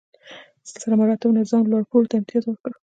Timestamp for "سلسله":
0.69-0.95